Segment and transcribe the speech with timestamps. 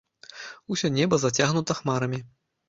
[0.75, 2.19] Усе неба зацягнута хмарамі.